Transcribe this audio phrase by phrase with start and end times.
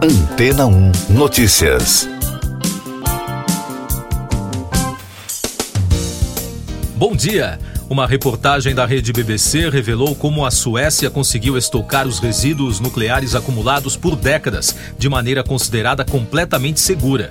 [0.00, 2.08] Antena 1 Notícias.
[6.94, 7.58] Bom dia.
[7.90, 13.96] Uma reportagem da rede BBC revelou como a Suécia conseguiu estocar os resíduos nucleares acumulados
[13.96, 17.30] por décadas, de maneira considerada completamente segura.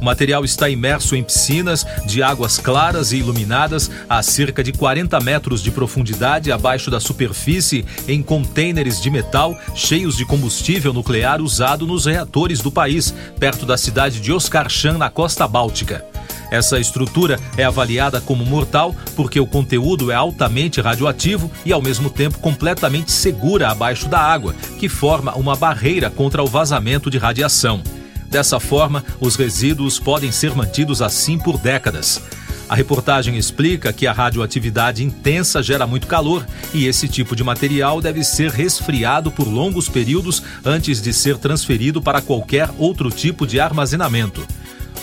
[0.00, 5.18] O material está imerso em piscinas de águas claras e iluminadas a cerca de 40
[5.20, 11.86] metros de profundidade abaixo da superfície, em contêineres de metal cheios de combustível nuclear usado
[11.86, 16.04] nos reatores do país, perto da cidade de Oskarshamn, na costa báltica.
[16.50, 22.08] Essa estrutura é avaliada como mortal porque o conteúdo é altamente radioativo e, ao mesmo
[22.08, 27.82] tempo, completamente segura abaixo da água, que forma uma barreira contra o vazamento de radiação.
[28.28, 32.20] Dessa forma, os resíduos podem ser mantidos assim por décadas.
[32.68, 37.98] A reportagem explica que a radioatividade intensa gera muito calor e esse tipo de material
[38.00, 43.58] deve ser resfriado por longos períodos antes de ser transferido para qualquer outro tipo de
[43.58, 44.46] armazenamento.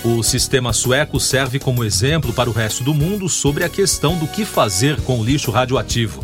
[0.04, 4.28] O sistema sueco serve como exemplo para o resto do mundo sobre a questão do
[4.28, 6.24] que fazer com o lixo radioativo.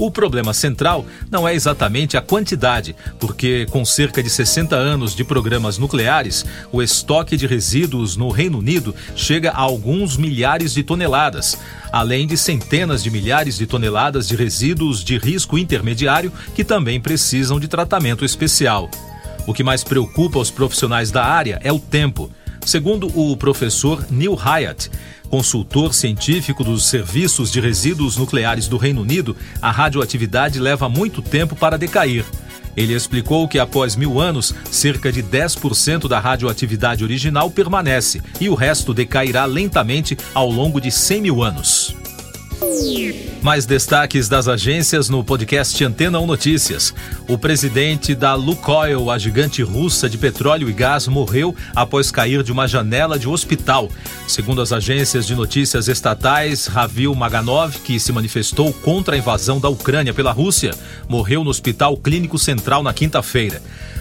[0.00, 5.22] O problema central não é exatamente a quantidade, porque com cerca de 60 anos de
[5.22, 11.58] programas nucleares, o estoque de resíduos no Reino Unido chega a alguns milhares de toneladas,
[11.92, 17.60] além de centenas de milhares de toneladas de resíduos de risco intermediário que também precisam
[17.60, 18.88] de tratamento especial.
[19.46, 22.30] O que mais preocupa os profissionais da área é o tempo.
[22.64, 24.90] Segundo o professor Neil Hyatt,
[25.28, 31.56] consultor científico dos serviços de resíduos nucleares do Reino Unido, a radioatividade leva muito tempo
[31.56, 32.24] para decair.
[32.76, 38.54] Ele explicou que após mil anos, cerca de 10% da radioatividade original permanece e o
[38.54, 41.99] resto decairá lentamente ao longo de 100 mil anos.
[43.42, 46.94] Mais destaques das agências no podcast Antena 1 Notícias.
[47.26, 52.52] O presidente da Lukoil, a gigante russa de petróleo e gás, morreu após cair de
[52.52, 53.88] uma janela de hospital.
[54.28, 59.68] Segundo as agências de notícias estatais, Ravil Maganov, que se manifestou contra a invasão da
[59.68, 60.72] Ucrânia pela Rússia,
[61.08, 63.60] morreu no Hospital Clínico Central na quinta-feira.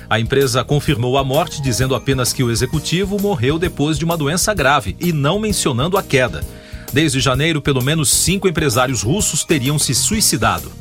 [0.10, 4.54] A empresa confirmou a morte, dizendo apenas que o executivo morreu depois de uma doença
[4.54, 6.44] grave e não mencionando a queda.
[6.92, 10.72] Desde janeiro, pelo menos cinco empresários russos teriam se suicidado.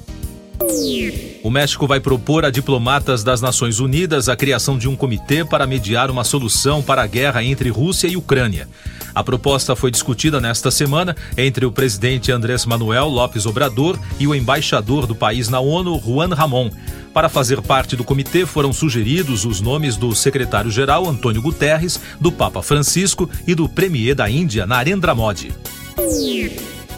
[1.43, 5.67] O México vai propor a diplomatas das Nações Unidas a criação de um comitê para
[5.67, 8.69] mediar uma solução para a guerra entre Rússia e Ucrânia.
[9.15, 14.35] A proposta foi discutida nesta semana entre o presidente Andrés Manuel López Obrador e o
[14.35, 16.71] embaixador do país na ONU, Juan Ramon.
[17.15, 22.63] Para fazer parte do comitê foram sugeridos os nomes do secretário-geral Antônio Guterres, do Papa
[22.63, 25.53] Francisco e do premier da Índia, Narendra Modi.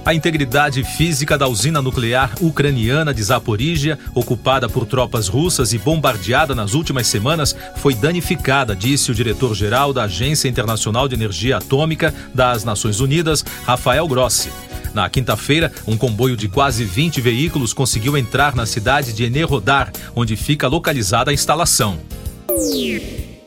[0.04, 6.54] A integridade física da usina nuclear ucraniana de Zaporizhia, ocupada por tropas russas e bombardeada
[6.54, 12.62] nas últimas semanas, foi danificada, disse o diretor-geral da Agência Internacional de Energia Atômica das
[12.62, 14.50] Nações Unidas, Rafael Grossi.
[14.92, 20.36] Na quinta-feira, um comboio de quase 20 veículos conseguiu entrar na cidade de Enerodar, onde
[20.36, 21.98] fica localizada a instalação.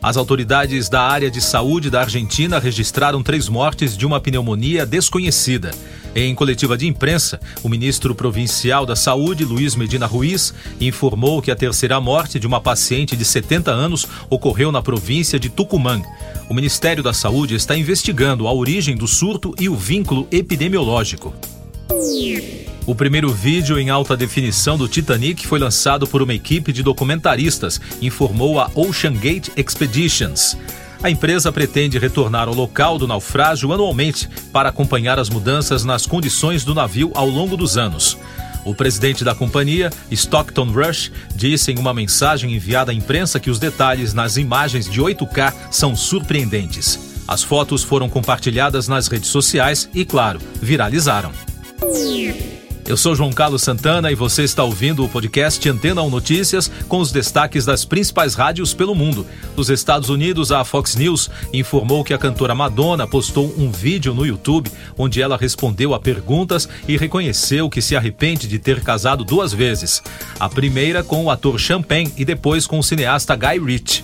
[0.04, 5.72] As autoridades da área de saúde da Argentina registraram três mortes de uma pneumonia desconhecida.
[6.14, 11.56] Em coletiva de imprensa, o ministro provincial da Saúde, Luiz Medina Ruiz, informou que a
[11.56, 16.02] terceira morte de uma paciente de 70 anos ocorreu na província de Tucumã.
[16.50, 21.34] O Ministério da Saúde está investigando a origem do surto e o vínculo epidemiológico.
[22.86, 27.80] O primeiro vídeo em alta definição do Titanic foi lançado por uma equipe de documentaristas,
[28.02, 30.58] informou a Ocean Gate Expeditions.
[31.02, 36.66] A empresa pretende retornar ao local do naufrágio anualmente para acompanhar as mudanças nas condições
[36.66, 38.18] do navio ao longo dos anos.
[38.66, 43.60] O presidente da companhia, Stockton Rush, disse em uma mensagem enviada à imprensa que os
[43.60, 47.00] detalhes nas imagens de 8K são surpreendentes.
[47.28, 51.32] As fotos foram compartilhadas nas redes sociais e, claro, viralizaram.
[52.86, 57.00] Eu sou João Carlos Santana e você está ouvindo o podcast Antena 1 Notícias com
[57.00, 59.26] os destaques das principais rádios pelo mundo.
[59.56, 64.26] Nos Estados Unidos, a Fox News informou que a cantora Madonna postou um vídeo no
[64.26, 69.54] YouTube onde ela respondeu a perguntas e reconheceu que se arrepende de ter casado duas
[69.54, 70.04] vezes.
[70.38, 74.04] A primeira com o ator Champagne e depois com o cineasta Guy Ritchie.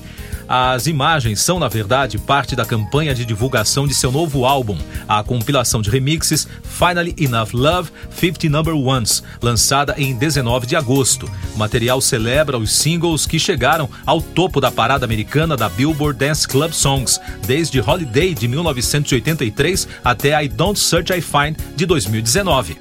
[0.52, 5.22] As imagens são, na verdade, parte da campanha de divulgação de seu novo álbum, a
[5.22, 11.30] compilação de remixes Finally Enough Love 50 Number Ones, lançada em 19 de agosto.
[11.54, 16.48] O material celebra os singles que chegaram ao topo da parada americana da Billboard Dance
[16.48, 22.76] Club Songs, desde Holiday de 1983 até I Don't Search I Find de 2019.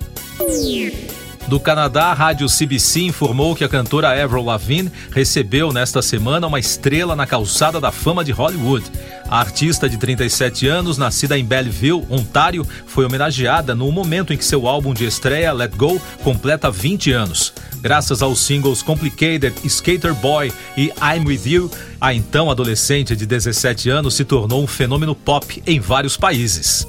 [1.49, 6.61] Do Canadá, a rádio CBC informou que a cantora Avril Lavigne recebeu nesta semana uma
[6.61, 8.85] estrela na calçada da fama de Hollywood.
[9.27, 14.45] A artista de 37 anos, nascida em Belleville, Ontário, foi homenageada no momento em que
[14.45, 17.55] seu álbum de estreia, Let Go, completa 20 anos.
[17.81, 23.89] Graças aos singles Complicated, Skater Boy e I'm With You, a então adolescente de 17
[23.89, 26.87] anos se tornou um fenômeno pop em vários países.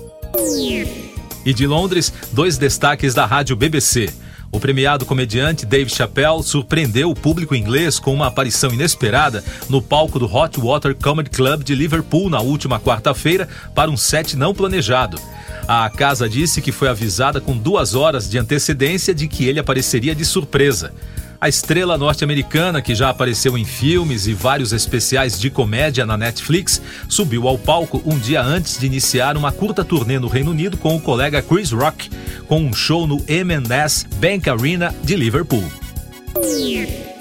[1.46, 4.10] E de Londres, dois destaques da rádio BBC.
[4.52, 10.18] O premiado comediante Dave Chappelle surpreendeu o público inglês com uma aparição inesperada no palco
[10.18, 15.20] do Hot Water Comedy Club de Liverpool na última quarta-feira para um set não planejado.
[15.68, 20.16] A casa disse que foi avisada com duas horas de antecedência de que ele apareceria
[20.16, 20.92] de surpresa.
[21.42, 26.82] A estrela norte-americana, que já apareceu em filmes e vários especiais de comédia na Netflix,
[27.08, 30.98] subiu ao palco um dia antes de iniciar uma curta turnê no Reino Unido com
[30.98, 32.10] o colega Chris Rock,
[32.46, 35.64] com um show no M&S Bank Arena de Liverpool.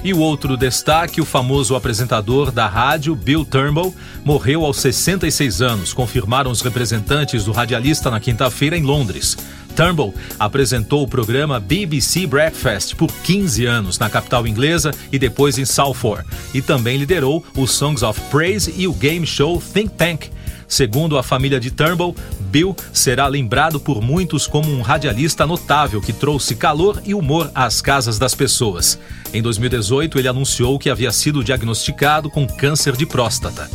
[0.02, 3.94] E o outro destaque, o famoso apresentador da rádio, Bill Turnbull,
[4.24, 9.36] morreu aos 66 anos, confirmaram os representantes do radialista na quinta-feira em Londres.
[9.78, 15.64] Turnbull apresentou o programa BBC Breakfast por 15 anos na capital inglesa e depois em
[15.64, 20.30] Salford, e também liderou o Songs of Praise e o game show Think Tank.
[20.66, 26.12] Segundo a família de Turnbull, Bill será lembrado por muitos como um radialista notável que
[26.12, 28.98] trouxe calor e humor às casas das pessoas.
[29.32, 33.70] Em 2018, ele anunciou que havia sido diagnosticado com câncer de próstata.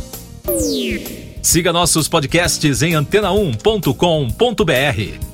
[1.40, 5.33] Siga nossos podcasts em antena1.com.br.